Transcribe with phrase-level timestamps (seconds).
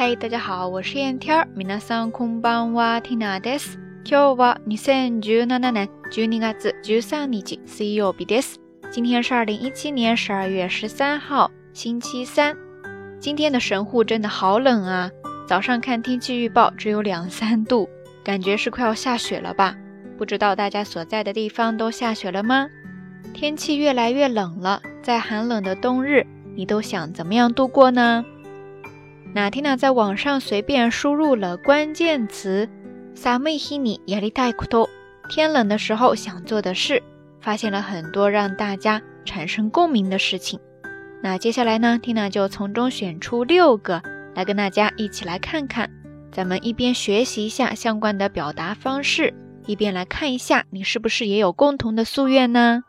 [0.00, 1.48] 嗨，大家好，我是燕天儿。
[1.56, 3.78] 皆さんこんばんは、ティナです。
[4.04, 8.58] 今日は二千十七年十二月十三日、水曜日です。
[8.90, 12.56] 今天是二零一七年十二月十三号，星期三。
[13.18, 15.10] 今天的神户真的好冷啊！
[15.46, 17.88] 早上看天气预报只有两三度，
[18.22, 19.74] 感觉是快要下雪了吧？
[20.18, 22.68] 不知道大家所在的地方都下雪了吗？
[23.34, 28.24] 天气越来越冷了，在寒冷的冬日，你都想怎么样度过呢？
[29.34, 32.68] 那 Tina 在网上随便输入了关键词“
[33.14, 34.88] 寒い日にやりたいこと”，
[35.28, 37.02] 天冷的时候想做的事，
[37.40, 40.58] 发现了很多让大家产生共鸣的事情。
[41.22, 44.02] 那接下来呢，Tina 就从中选出六个
[44.34, 45.90] 来跟大家一起来看看，
[46.30, 49.34] 咱们一边学习一下相关的表达方式，
[49.66, 52.82] 一边来看一下你是不是也有共同的夙愿呢？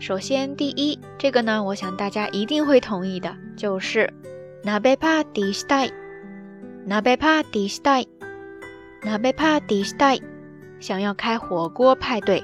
[0.00, 4.12] 首先，第一，这个呢，我想大家一定会同意的，就是。
[4.64, 5.92] 鍋パーティーしたい。
[6.86, 8.08] 鍋パーティーしたい。
[9.04, 10.22] 鍋パーティーしたい。
[10.80, 12.42] 想要开火锅派对，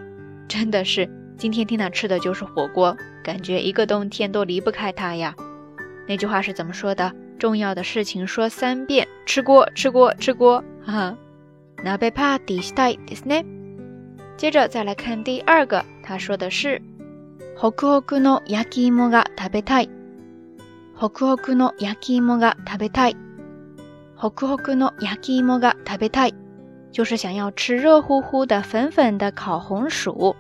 [0.48, 5.34] 真的是今天听他吃的就是火锅，感觉一个冬天都离不开它呀。
[6.06, 7.12] 那句话是怎么说的？
[7.38, 10.62] 重要的事情说三遍，吃锅，吃锅，吃锅。
[10.84, 11.16] 哈哈。
[11.82, 13.44] 鍋パーティーしたいですね。
[14.36, 16.80] 接着再来看第二个，他说的是，
[17.56, 19.90] ホクホクの焼き芋が食べたい。
[20.94, 23.16] ホクホクの焼き芋が食べたい。
[24.14, 26.34] ホクホクの焼き芋が食べたい，
[26.92, 30.36] 就是想要吃热乎乎的、粉粉的烤红薯。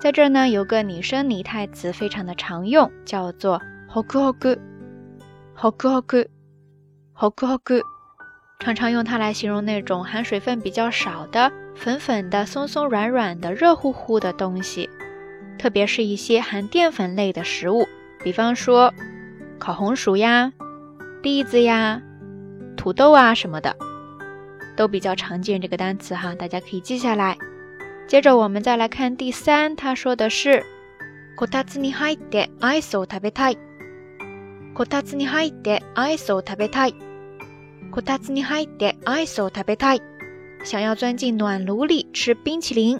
[0.00, 4.58] 在这儿呢，有个拟声拟态词非常的常用，叫做ホクホク。
[5.56, 6.26] ホクホク。
[7.14, 7.82] ホクホク，
[8.58, 14.90] 常常用它来形容那种含水分比较少的、粉粉的、松松软软的、热乎乎的东西，
[15.56, 17.86] 特别是一些含淀粉类的食物，
[18.24, 18.92] 比方说。
[19.58, 20.52] 烤红薯呀，
[21.22, 22.02] 栗子呀，
[22.76, 23.76] 土豆啊什么的，
[24.76, 27.36] 都比较常见这个单词哈，大家可以记下来。
[28.08, 30.64] 接着我们再来看第三，他说的是
[31.36, 33.58] こたつに入ってアイスを食べたい。
[34.74, 36.94] こたつに入ってアイスを食べたい。
[37.90, 40.02] こたつに入ってアイスを食べたい。
[40.64, 42.98] 想要钻进暖炉里吃冰淇淋。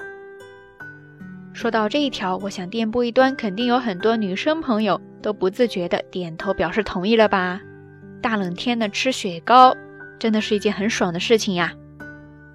[1.57, 7.61] 说到这一条，我想电波一端肯定有很多女生朋友都不自觉的点头表示同意了吧？
[8.23, 9.77] 大冷天的吃雪糕，
[10.19, 11.73] 真的是一件很爽的事情呀。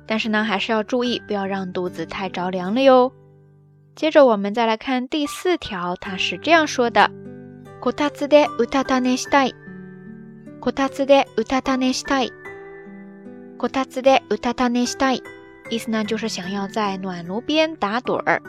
[0.08, 3.12] 但是呢，还是要注意，不要让肚子太着凉了哟。
[3.96, 7.12] 接着我们再来看第四条，它是这样说的：
[7.82, 9.54] こたつでうたた寝したい。
[10.60, 12.32] こたつでうたた寝したい。
[13.58, 15.22] こたつでうたた寝したい。
[15.70, 18.42] 意思呢，就是想要在暖炉边打盹儿。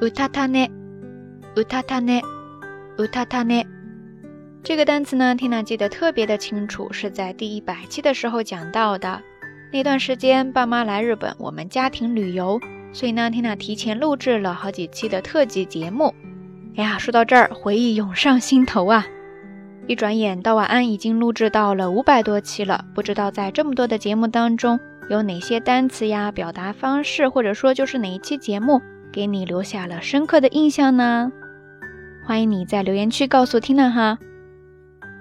[0.00, 0.70] うたたね、
[1.54, 2.22] うたたね、
[2.96, 3.66] うたたね。
[4.62, 9.20] 这个单词呢，Tina 记得特别的清楚，是在第一百期的时候讲到的。
[9.72, 12.60] 那段时间，爸妈来日本，我们家庭旅游，
[12.92, 16.14] 所以呢，Tina 提前录制了好几期的特辑节目。
[16.76, 19.06] 哎呀，说到这儿，回忆涌上心头啊！
[19.86, 24.80] 一转眼到晚安已经录制到了五百多期了，不知道在这么多的节目当中，
[25.10, 28.80] 有哪些单词呀、表达方式，或者说就是哪一期节目。
[29.12, 31.30] 给你留下了深刻的印象呢，
[32.26, 34.18] 欢迎你在留言区告诉 Tina 哈。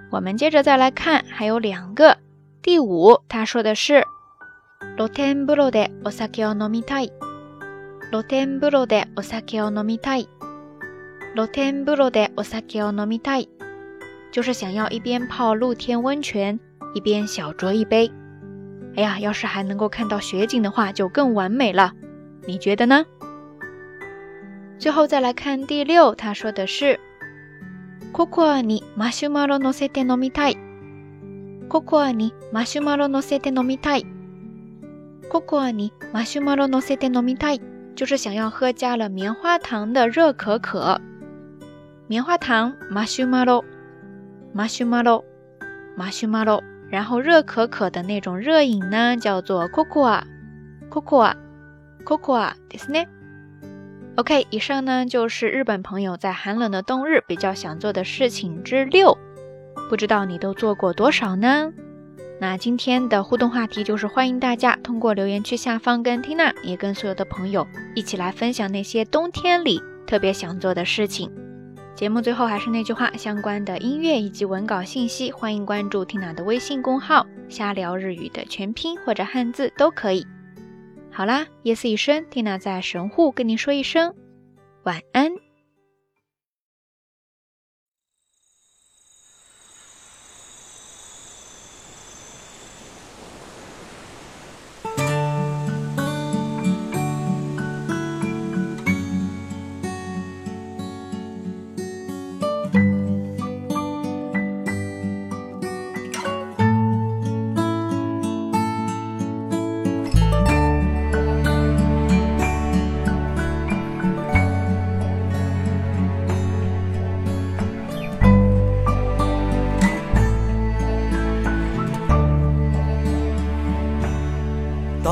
[0.09, 2.18] 我们接着再来看，还有两个。
[2.62, 4.06] 第五，他说的是
[4.98, 7.12] 露天風呂でお酒を飲みたい。
[8.12, 10.28] 露天風呂でお酒を飲みたい。
[11.36, 13.48] 露天風呂でお酒を飲みたい，
[14.31, 16.59] 就是想要一边泡露天温泉，
[16.94, 18.12] 一边小酌一杯。
[18.96, 21.94] 哎呀，要是还能够看到雪景的话，就更完美了。
[22.46, 23.04] 你觉得呢？
[24.80, 27.00] 最后再来看第六，他说的是
[28.12, 30.58] ココアにマシュマロ乗せて飲みたい。
[31.70, 34.06] ココアにマシュマロ乗せて飲みたい。
[35.30, 37.62] ココアにマシュマロ乗せて飲みたい，
[37.96, 41.00] 就是想要喝加了棉花糖的热可可。
[42.08, 43.64] 棉花糖マシュマロ，
[44.54, 45.24] マシュマロ，
[45.98, 46.62] マシュマロ，
[46.92, 50.24] 然后热可可的那种热饮呢，叫做ココア，
[50.92, 51.36] ココア，
[52.06, 53.07] ココアですね。
[54.19, 59.17] OK，以上呢就是日本朋友在寒冷的冬日比较想做的事情之六，
[59.88, 61.73] 不知道你都做过多少呢？
[62.41, 71.31] 那今天的互动话题就是欢迎大家通过留言区下方跟缇娜，也跟所有的朋友一起来分享那些冬天里特别想做的事情。
[71.94, 80.26] 节目最后还是那句话，相关的音乐以及文稿信息，欢迎关注缇娜的微信公号“瞎聊日语”的全拼或者汉字都可以。
[81.10, 84.14] 好啦，夜色已深，蒂娜在神户跟您说一声
[84.84, 85.32] 晚安。